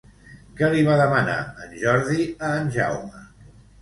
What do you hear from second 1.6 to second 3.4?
en Jordi a en Jaume?